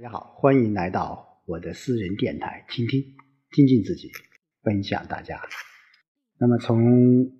[0.00, 3.04] 大家好，欢迎来到我的私人电台，倾听，
[3.52, 4.10] 精进自己，
[4.62, 5.38] 分享大家。
[6.38, 7.30] 那么从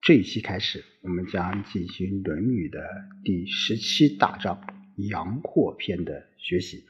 [0.00, 2.78] 这一期开始，我们将进行《论语》的
[3.24, 4.64] 第十七大章
[5.10, 6.84] “阳货篇”的学习。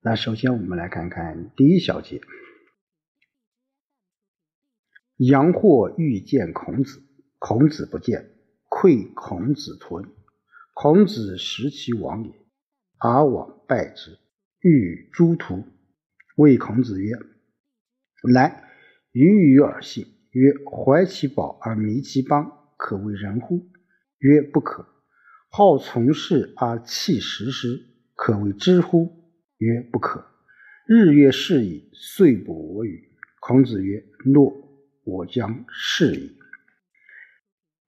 [0.00, 2.22] 那首先我们来看看第一小节
[5.28, 7.02] ：“阳货欲见孔子，
[7.38, 8.30] 孔子不见，
[8.70, 10.10] 窥孔子屯。
[10.72, 12.32] 孔子识其亡也。”
[12.98, 14.18] 而往拜之，
[14.60, 15.64] 欲与诸徒。
[16.36, 17.16] 谓孔子曰
[18.32, 18.64] ：“来，
[19.12, 23.68] 予与尔信。”曰：“怀其宝而迷其邦，可为人乎？”
[24.18, 24.86] 曰：“不可。”
[25.50, 27.80] 好从事而弃实施，
[28.14, 29.32] 可谓知乎？
[29.56, 30.24] 曰：“不可。”
[30.86, 33.08] 日月逝矣，岁不我与。
[33.40, 34.52] 孔子曰：“诺，
[35.04, 36.36] 我将事矣。”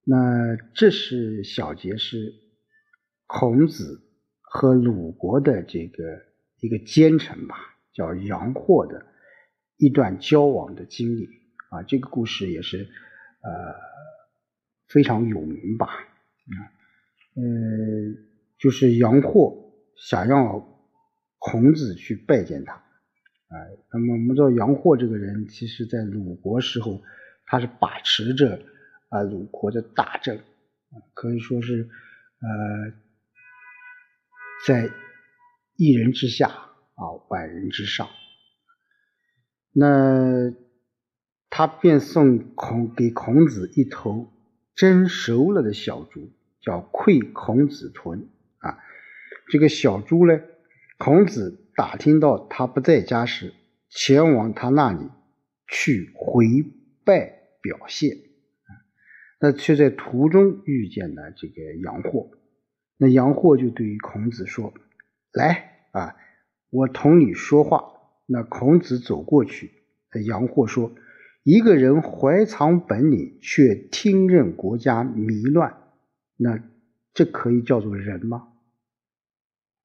[0.04, 2.32] 那这是小节是
[3.26, 4.09] 孔子。
[4.52, 6.22] 和鲁国的这个
[6.58, 7.54] 一个奸臣吧，
[7.92, 9.06] 叫杨霍的
[9.76, 11.28] 一段交往的经历。
[11.70, 12.78] 啊，这个故事也是
[13.42, 13.74] 呃
[14.88, 15.86] 非常有名吧。
[15.86, 16.58] 啊，
[17.36, 17.42] 呃，
[18.58, 20.66] 就是杨霍想让
[21.38, 22.72] 孔子去拜见他。
[22.74, 23.54] 啊，
[23.92, 27.00] 那么我们知道杨霍这个人，其实在鲁国时候，
[27.46, 28.60] 他是把持着
[29.10, 30.36] 啊鲁国的大政。
[30.36, 31.88] 啊，可以说是
[32.40, 32.92] 呃。
[34.66, 34.90] 在
[35.76, 38.08] 一人之下啊，万人之上。
[39.72, 40.52] 那
[41.48, 44.32] 他便送孔给孔子一头
[44.74, 48.78] 蒸熟了的小猪，叫窥孔子豚啊。
[49.48, 50.40] 这个小猪呢，
[50.98, 53.54] 孔子打听到他不在家时，
[53.88, 55.08] 前往他那里
[55.68, 56.46] 去回
[57.04, 58.18] 拜表谢。
[59.40, 62.30] 那却在途中遇见了这个杨货。
[63.02, 64.74] 那杨货就对于孔子说
[65.32, 66.16] ：“来啊，
[66.68, 67.82] 我同你说话。”
[68.28, 69.72] 那孔子走过去，
[70.26, 70.92] 杨货说
[71.42, 75.78] ：“一个人怀藏本领，却听任国家迷乱，
[76.36, 76.62] 那
[77.14, 78.48] 这可以叫做人吗？”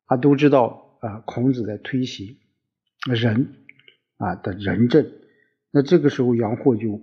[0.08, 2.38] 他，都知道啊，孔子在推行
[3.10, 3.56] 仁
[4.18, 5.10] 啊的仁政。
[5.72, 7.02] 那这个时候，杨货就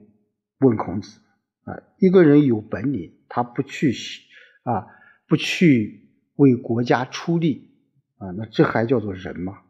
[0.59, 1.21] 问孔子
[1.65, 3.95] ：“啊，一个人有本领，他不去
[4.65, 4.87] 啊，
[5.27, 6.01] 不去。”
[6.37, 7.71] 为国家出力
[8.19, 9.63] 啊，那这还叫做人吗？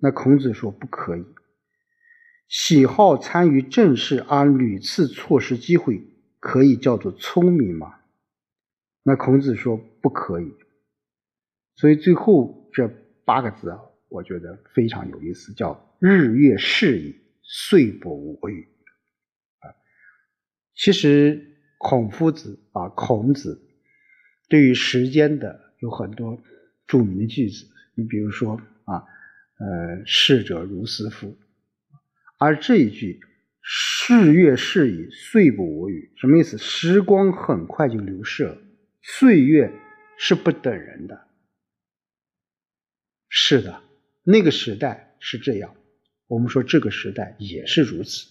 [0.00, 1.24] 那孔子说不可以。
[2.48, 6.02] 喜好参与政事而屡次错失机会，
[6.40, 7.96] 可以叫做聪明吗？
[9.02, 10.52] 那孔子说不可以。
[11.74, 12.88] 所以最后这
[13.24, 18.66] 八个字啊，我觉得非常有意思，叫“日月逝矣，岁不我与”。
[19.60, 19.74] 啊，
[20.74, 23.60] 其实孔夫子啊，孔子
[24.48, 25.67] 对于时间的。
[25.80, 26.42] 有很多
[26.86, 29.04] 著名的句子，你比如说啊，
[29.58, 31.36] 呃，逝者如斯夫。
[32.38, 33.20] 而这一句
[33.62, 36.56] “逝月逝矣，岁不我与”，什么意思？
[36.58, 38.58] 时光很快就流逝了，
[39.02, 39.72] 岁月
[40.18, 41.26] 是不等人的。
[43.28, 43.82] 是的，
[44.24, 45.74] 那个时代是这样，
[46.26, 48.26] 我们说这个时代也是如此。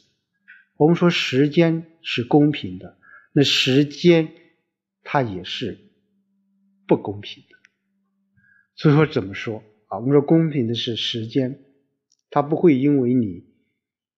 [0.76, 2.98] 我们说时间是公平的，
[3.34, 4.32] 那时间
[5.04, 5.78] 它也是。
[6.88, 7.56] 不公平的，
[8.76, 10.00] 所以说怎么说啊？
[10.00, 11.64] 我们说公平的是时间，
[12.30, 13.44] 它不会因为你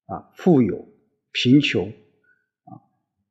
[0.05, 0.87] 啊富有、
[1.31, 2.77] 贫穷啊，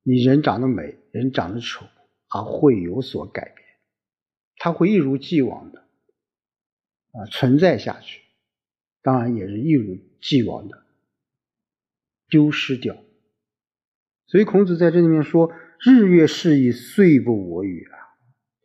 [0.02, 1.86] 你人长得美、人长得丑
[2.28, 3.66] 而会有所改变，
[4.56, 5.80] 它会一如既往的
[7.12, 8.20] 啊存在下去，
[9.02, 10.84] 当然也是一如既往的
[12.28, 12.96] 丢失掉。
[14.26, 15.50] 所以孔子在这里面说
[15.80, 17.96] ：“日月逝矣，岁不我与啊。”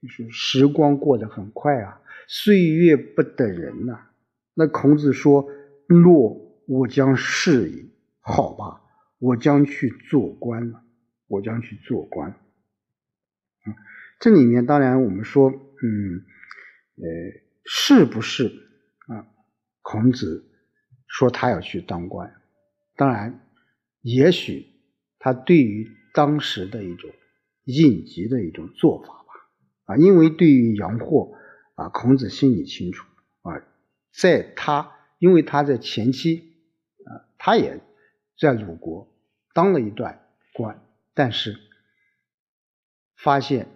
[0.03, 4.07] 就是时光过得很快啊，岁月不等人呐。
[4.53, 5.47] 那孔子说
[5.87, 8.81] ：“诺，我将事矣。”好吧，
[9.17, 10.83] 我将去做官了，
[11.27, 12.31] 我将去做官。
[13.65, 13.73] 嗯，
[14.19, 16.25] 这里面当然我们说，嗯，
[16.97, 18.51] 呃，是不是
[19.07, 19.25] 啊？
[19.81, 20.45] 孔子
[21.07, 22.33] 说他要去当官，
[22.97, 23.39] 当然，
[24.01, 24.65] 也许
[25.17, 27.09] 他对于当时的一种
[27.63, 29.22] 应急的一种做法。
[29.97, 31.33] 因为对于杨货
[31.75, 33.05] 啊，孔子心里清楚
[33.41, 33.61] 啊，
[34.11, 36.55] 在他，因为他在前期
[37.05, 37.79] 啊，他也
[38.39, 39.07] 在鲁国
[39.53, 41.57] 当了一段官，但是
[43.15, 43.67] 发现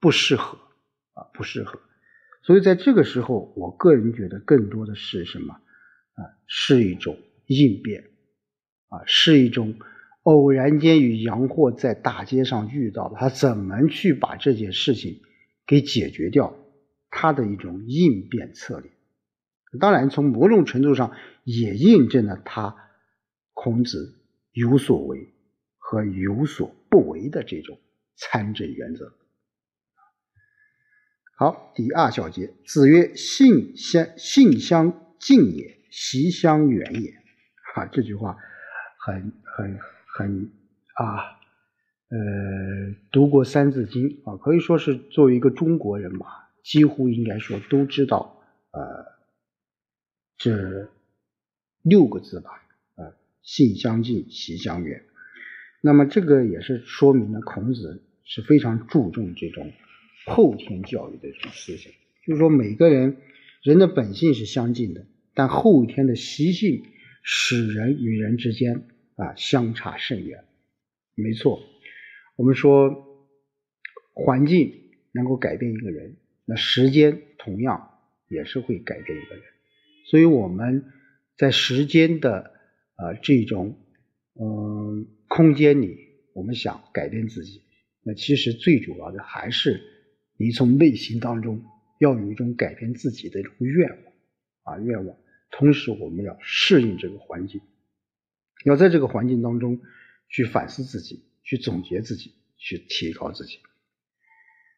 [0.00, 0.58] 不适合
[1.14, 1.80] 啊，不适合，
[2.42, 8.10] 所以在这个时候，我个人觉得更多的是什么啊，是一种应变
[8.88, 9.74] 啊，是一种。
[10.22, 15.20] 偶然间与杨货在大街上遇到了他怎么去把这件事情
[15.66, 16.56] 给解决掉？
[17.14, 18.90] 他的一种应变策略
[19.78, 21.14] 当然，从某种程度上
[21.44, 22.74] 也印证了他
[23.52, 24.18] 孔子
[24.52, 25.32] 有所为
[25.76, 27.78] 和有所不为的这种
[28.16, 29.12] 参政原则。
[31.36, 37.10] 好，第二小节，子曰：“性相性相近也，习相远也。”
[37.74, 38.36] 啊，这句话
[39.04, 39.78] 很很
[40.14, 40.50] 很
[40.94, 41.40] 啊，
[42.08, 48.42] 呃，读过《三字经》啊，可以说是作为一个中国人吧，几乎应该说都知道
[48.72, 48.80] 呃
[50.36, 50.90] 这
[51.82, 52.50] 六个字吧，
[52.96, 55.02] 啊，性相近，习相远。
[55.80, 59.72] 那么这个也是说明了孔子是非常注重这种。
[60.24, 61.92] 后天教育的这种思想，
[62.24, 63.16] 就是说每个人
[63.62, 65.04] 人的本性是相近的，
[65.34, 66.84] 但后天的习性
[67.24, 68.86] 使人与人之间
[69.22, 70.44] 啊相差甚远。
[71.14, 71.62] 没错，
[72.36, 73.06] 我们说
[74.14, 74.72] 环境
[75.12, 77.98] 能够改变一个人，那时间同样
[78.28, 79.44] 也是会改变一个人。
[80.06, 80.84] 所以我们
[81.36, 82.52] 在时间的
[82.96, 83.78] 啊这种
[84.40, 85.96] 嗯空间里，
[86.34, 87.62] 我们想改变自己，
[88.02, 89.80] 那其实最主要的还是。
[90.38, 91.62] 你从内心当中
[92.00, 94.12] 要有一种改变自己的一种愿望
[94.64, 95.16] 啊愿望，
[95.52, 97.60] 同时我们要适应这个环境，
[98.64, 99.80] 要在这个环境当中
[100.28, 103.58] 去反思自己，去总结自己，去提高自己。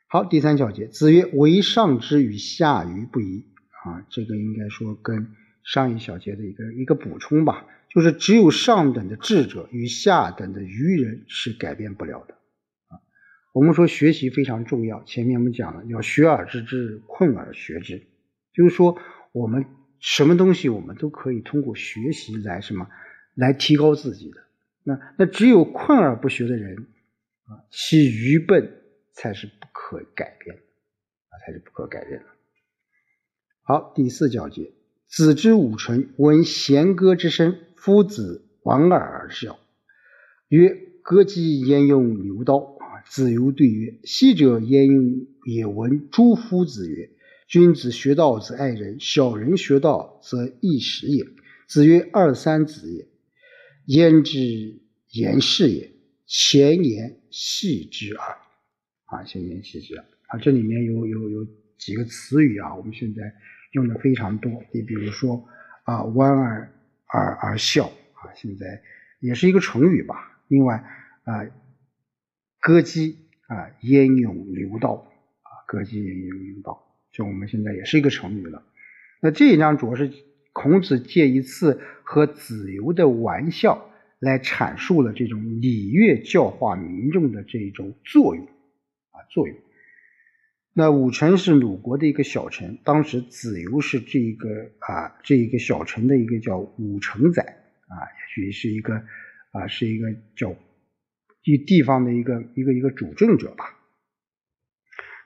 [0.09, 3.47] 好，第三小节，子曰：“为上之与下愚不移。”
[3.85, 5.29] 啊，这个应该说跟
[5.63, 12.35] 上一小节的一个一个补充吧，就是只有上等的智者与下等的愚人是改变不了的。
[12.89, 12.97] 啊
[13.53, 18.07] 我们说学习非常重要，前面我们讲了，要学而知之，困而学之，
[18.55, 18.99] 就是说
[19.33, 19.67] 我们
[20.01, 22.89] 什么东西我们都可以通过学习来什么
[23.35, 24.41] 来提高自己的。
[24.83, 26.87] 那那只有困而不学的人
[27.45, 28.83] 啊，其愚笨
[29.13, 32.27] 才是不可改变的啊，才是不可改变的。
[33.63, 34.73] 好，第四角节，
[35.09, 39.59] 子之五纯，闻弦歌之声，夫子莞尔而笑，
[40.49, 42.73] 曰：“歌姬焉用牛刀？”
[43.07, 47.11] 子游对曰：“昔者焉用也闻诸夫子曰
[47.47, 51.25] ：‘君子学道则爱人，小人学道则易时也。’
[51.69, 53.07] 子曰：‘二三子也，
[53.87, 55.91] 焉知言是也？
[56.27, 58.37] 前言戏之耳。’
[59.07, 61.47] 啊，前言戏之耳啊，这里面有有有
[61.79, 63.35] 几个词语啊，我们现在
[63.73, 64.51] 用的非常多。
[64.73, 65.47] 你比如说
[65.85, 66.73] 啊，莞尔
[67.07, 68.83] 而而笑啊，现在
[69.21, 70.43] 也是一个成语吧。
[70.49, 70.85] 另外
[71.25, 71.47] 啊。”
[72.65, 75.51] 歌姬啊，焉用牛刀啊？
[75.69, 76.83] 歌姬焉用牛刀？
[77.13, 78.65] 就我们现在也是一个成语了。
[79.21, 80.11] 那这一章主要是
[80.55, 89.55] 孔子借一次和子游的玩笑来阐述了这种礼乐教化民众的这种作用啊作用。
[90.73, 94.49] 那武城是鲁国的一个小城，当时子游是这一个
[94.79, 98.95] 啊这一个小城的一个叫武城宰啊，也许是一个
[99.51, 100.57] 啊是一个叫。
[101.47, 103.79] 一地方的一个一个一个主政者吧。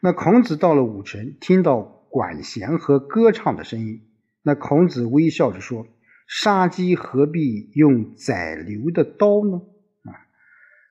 [0.02, 4.07] 那孔子到了武城，听到管弦和歌唱的声音，
[4.49, 5.87] 那孔子微笑着说
[6.27, 9.61] ：“杀鸡何必用宰牛的刀呢？”
[10.11, 10.25] 啊，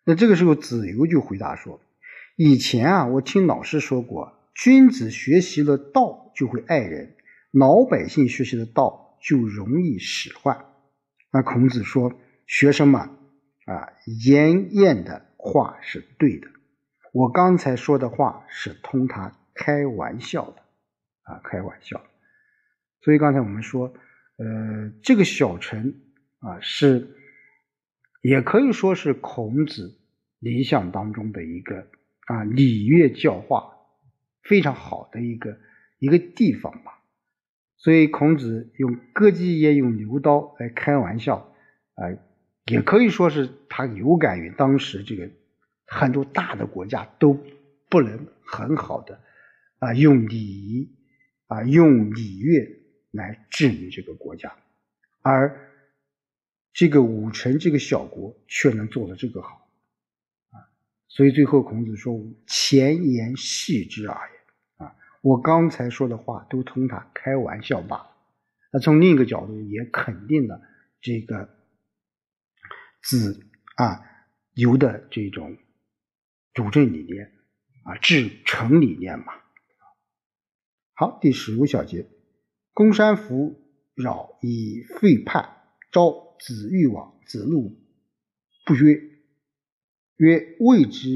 [0.05, 1.81] 那这个时候子游就回答说
[2.37, 7.15] ：“以前啊，我听老师说过，君子学习了道就会爱人，
[7.49, 10.65] 老百姓学习的道就容易使唤。”
[11.33, 12.13] 那孔子说
[12.45, 13.09] ：“学生们。”
[13.65, 13.89] 啊，
[14.23, 16.47] 颜彦的话是对的，
[17.11, 20.61] 我刚才说的话是同他开玩笑的，
[21.23, 21.99] 啊，开玩笑。
[23.07, 23.93] 所以刚才我们说，
[24.35, 25.95] 呃，这个小城
[26.39, 27.07] 啊，是
[28.21, 29.97] 也可以说是孔子
[30.39, 31.87] 理想当中的一个
[32.25, 33.77] 啊礼乐教化
[34.43, 35.57] 非常好的一个
[35.99, 37.01] 一个地方吧。
[37.77, 41.55] 所以孔子用歌姬也用牛刀来开玩笑
[41.93, 42.11] 啊。
[42.65, 45.29] 也可以说是他有感于当时这个
[45.85, 47.39] 很多大的国家都
[47.87, 49.21] 不能很好的
[49.79, 50.89] 啊用礼仪
[51.45, 52.67] 啊用礼乐
[53.11, 54.55] 来治理这个国家，
[55.21, 55.71] 而
[56.73, 59.69] 这个武臣这个小国却能做的这个好
[60.51, 60.69] 啊，
[61.07, 64.37] 所以最后孔子说：“前言戏之耳也。”
[64.85, 68.15] 啊，我刚才说的话都同他开玩笑罢了。
[68.71, 70.61] 那从另一个角度也肯定了
[71.01, 71.55] 这个。
[73.03, 73.39] 子
[73.75, 74.03] 啊，
[74.53, 75.55] 游的这种
[76.53, 77.31] 主政理念
[77.83, 79.33] 啊，治城理念嘛。
[80.93, 82.05] 好，第十五小节，
[82.77, 83.59] 公山弗
[83.95, 85.49] 扰以废叛，
[85.91, 87.75] 召子欲往，子路
[88.67, 89.01] 不约，
[90.17, 91.09] 曰：“未之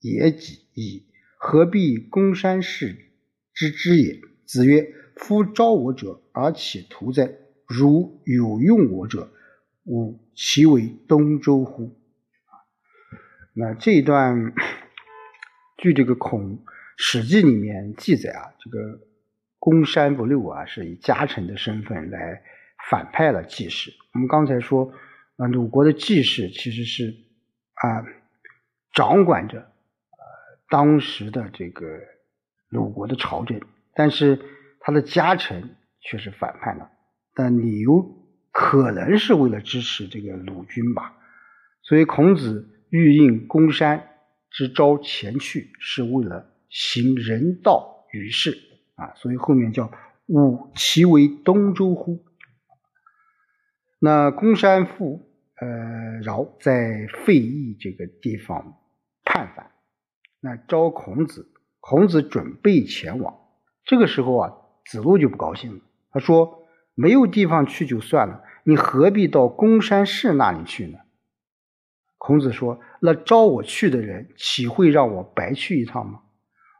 [0.00, 3.12] 也己矣，何必公山氏
[3.54, 7.32] 之之也？”子曰：“夫召我者而岂徒哉？
[7.68, 9.32] 如有用我者，
[9.84, 11.96] 吾其为东周乎？
[13.54, 14.52] 那这一段，
[15.76, 16.64] 据这个《孔
[16.96, 19.06] 史记》里面记载啊，这个
[19.58, 22.42] 公山不六啊，是以家臣的身份来
[22.90, 23.92] 反派了季氏。
[24.14, 24.92] 我们刚才说，
[25.36, 27.14] 啊，鲁国的季氏其实是
[27.74, 28.04] 啊，
[28.94, 29.66] 掌管着呃
[30.70, 31.86] 当时的这个
[32.68, 33.60] 鲁国的朝政，
[33.94, 34.38] 但是
[34.80, 36.90] 他的家臣却是反叛了。
[37.34, 38.04] 但理由
[38.50, 41.14] 可能是为了支持这个鲁军吧。
[41.82, 44.08] 所以孔子欲应公山
[44.50, 48.50] 之招前去，是为了行人道于世
[48.98, 49.14] 啊。
[49.16, 49.90] 所以后面叫
[50.26, 52.22] 吾其为东周乎？
[53.98, 55.26] 那公山父
[55.60, 58.78] 呃饶在费邑这个地方
[59.24, 59.70] 叛反，
[60.40, 61.50] 那招孔子，
[61.80, 63.34] 孔子准备前往。
[63.84, 64.52] 这个时候啊，
[64.84, 66.56] 子路就不高兴了，他说。
[67.00, 70.98] 没有地方去就算了，你何必到公山氏那里去呢？
[72.16, 76.22] 孔子说：“那招我去的人，岂会让我白去一趟吗？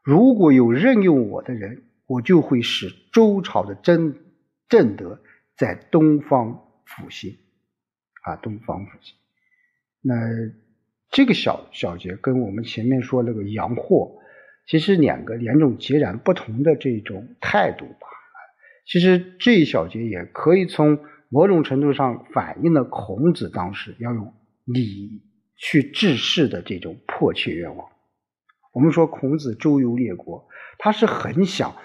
[0.02, 4.18] 如果有任用我的人，我就会使周朝的正
[4.68, 5.20] 正德
[5.56, 7.38] 在东方复兴。
[8.22, 9.14] 啊，东方复兴。
[10.00, 10.14] 那
[11.10, 14.18] 这个小小节跟我们前面说那个阳货，
[14.66, 18.08] 其实两个两种截然不同的这种态度吧。”
[18.90, 20.98] 其实这一小节也可以从
[21.28, 24.34] 某种程度上反映了孔子当时要用
[24.64, 25.22] 礼
[25.56, 27.90] 去治世的这种迫切愿望。
[28.72, 30.48] 我们说孔子周游列国，
[30.78, 31.76] 他是很想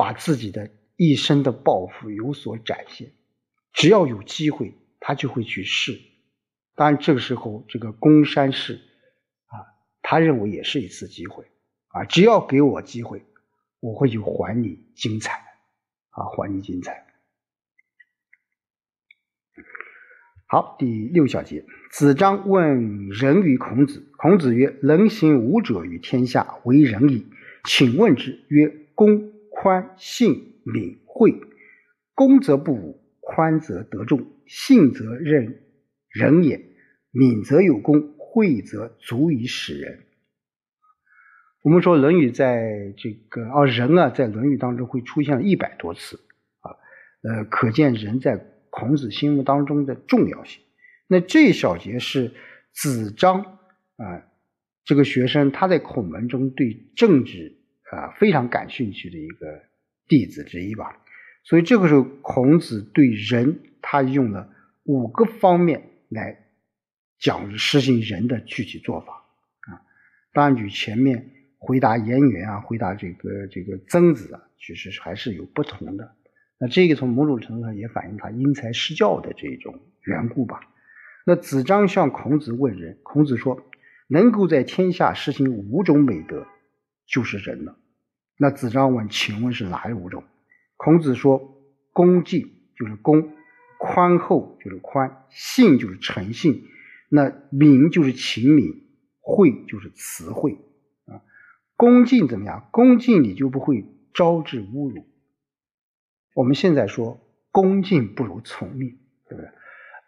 [0.00, 3.12] 把自己的一生的抱负有所展现，
[3.74, 6.00] 只要有机会，他就会去试。
[6.74, 8.80] 当然，这个时候这个公山氏
[9.44, 9.60] 啊，
[10.00, 11.44] 他认为也是一次机会
[11.88, 13.26] 啊，只要给我机会，
[13.78, 15.34] 我会去还你精彩。
[16.12, 17.06] 啊，还你精彩。
[20.46, 27.26] 好，第六小节，子张问仁于孔子，孔子曰：“能行五者于天下，为仁矣。”
[27.68, 29.30] 请问之，曰：“公、
[29.62, 31.34] 宽、信、敏、惠。
[32.14, 35.60] 公则不武，宽则得众，信则任
[36.08, 36.64] 人也，
[37.10, 40.06] 敏则有功，惠则足以使人。”
[41.62, 46.18] 我们说《论语》在这个啊人啊，在《论语》当中会出现一百多次
[46.60, 46.72] 啊，
[47.22, 50.62] 呃，可见人在孔子心目当中的重要性。
[51.06, 52.32] 那这一小节是
[52.72, 54.24] 子张啊
[54.86, 57.59] 这个学生他在孔门中对政治
[57.96, 59.62] 啊非常感兴趣的一个
[60.08, 60.96] 弟子之一吧。
[61.44, 64.48] 所以这个时候孔子对人他用了
[64.84, 66.36] 五个方面来
[67.18, 69.12] 讲实行人的具体做法
[69.70, 69.82] 啊，
[70.32, 71.36] 当然与前面。
[71.62, 76.16] 回答颜渊啊，回答这个这个曾子啊，其实还是有不同的。
[76.58, 80.60] 那这个从某种程度上也反映他因材施教的这种缘故吧。
[81.26, 83.62] 那子张向孔子问仁，孔子说
[84.08, 86.46] ：“能够在天下实行五种美德，
[87.12, 87.76] 就是仁了。”
[88.38, 90.24] 那子张问：“请问是哪五种？”
[90.78, 91.62] 孔子说
[91.92, 93.32] ：“恭敬就是恭，
[93.78, 96.62] 宽厚就是宽，信就是诚信，
[97.10, 98.88] 那敏就是勤敏，
[99.20, 100.56] 惠就是慈惠。”
[101.76, 102.68] 恭敬怎么样？
[102.70, 105.06] 恭敬你就不会招致侮辱。
[106.34, 107.18] 我们现在说
[107.50, 109.50] 恭敬不如从命，对不对？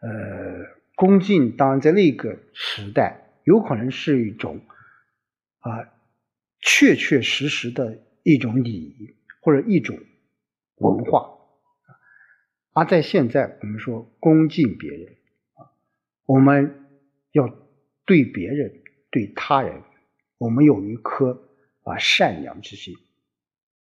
[0.02, 4.60] 呃，恭敬当然在那个时代有可能是一种
[5.60, 5.88] 啊
[6.62, 9.98] 确确实实的一种礼仪或者一种
[10.76, 11.28] 文化，
[12.72, 15.16] 而在现在我们说恭敬别人
[15.56, 15.68] 啊，
[16.24, 16.88] 我们
[17.32, 17.54] 要
[18.06, 19.82] 对别人对他人，
[20.38, 21.48] 我们有一颗。
[21.84, 22.94] 啊，善良之心，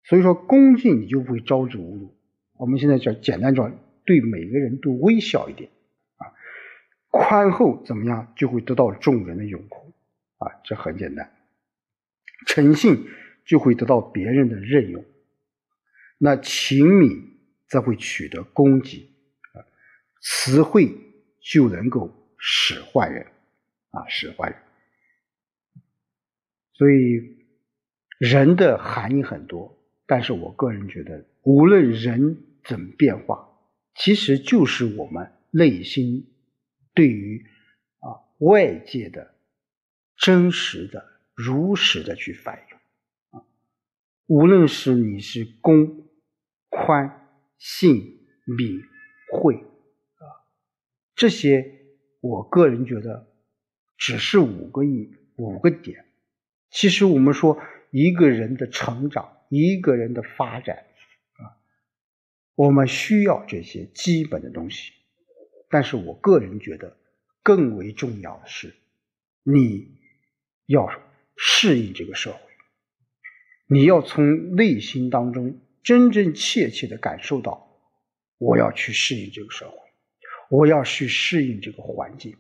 [0.05, 2.17] 所以说恭敬你就不会招致侮辱。
[2.55, 3.71] 我们现在叫简单叫
[4.07, 5.69] 对每个人都微笑一点
[6.17, 6.33] 啊，
[7.11, 9.93] 宽厚怎么样就会得到众人的拥护
[10.39, 11.31] 啊，这很简单。
[12.47, 13.07] 诚信
[13.45, 15.05] 就会得到别人的任用，
[16.19, 19.11] 那勤敏则会取得功绩
[19.53, 19.65] 啊，
[20.21, 20.95] 慈惠
[21.41, 23.27] 就能够使坏人
[23.91, 24.59] 啊，使坏人。
[26.73, 27.39] 所以。
[28.21, 33.49] 人的含义很多，但是我个人觉得，无论人怎么变化，
[33.95, 36.31] 其实就是我们内心
[36.93, 37.43] 对于
[38.01, 39.35] 啊外界的
[40.19, 41.03] 真实的、
[41.45, 43.45] 如实的去反应啊。
[44.27, 46.09] 无论是你是公、
[46.69, 47.29] 宽、
[47.59, 48.83] 信、敏、
[49.33, 50.25] 惠啊，
[51.15, 51.73] 这些
[52.21, 53.33] 我个人觉得
[53.97, 56.05] 只是五个亿、五个点。
[56.71, 57.61] 其实我们说。
[57.93, 60.77] 一个人的成长，一个人的发展，
[61.33, 61.59] 啊，
[62.55, 64.93] 我们需要这些基本的东西，
[65.69, 66.97] 但是我个人觉得
[67.43, 68.77] 更为重要的是，
[69.43, 69.99] 你
[70.67, 70.87] 要
[71.43, 72.39] 适应这个社会，
[73.67, 77.81] 你要从内心当中真真切切的感受到，
[78.37, 79.77] 我要去适应这个社会，
[80.51, 82.37] 我要去适应这个环境，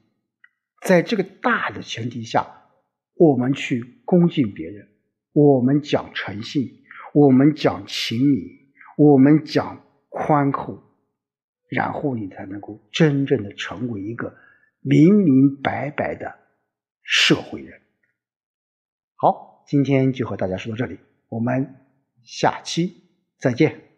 [0.87, 2.67] 在这个大的前提下，
[3.15, 4.89] 我们去恭敬别人，
[5.33, 6.83] 我们讲诚信，
[7.15, 9.87] 我们讲情理，我们讲。
[10.13, 10.83] 宽厚，
[11.69, 14.37] 然后你才能够真正的成为一个
[14.81, 16.37] 明明白白的
[17.05, 17.80] 社会人。
[19.23, 20.99] 好，今天就和大家说到这里，
[21.29, 21.75] 我们
[22.23, 23.03] 下期
[23.39, 23.90] 再见。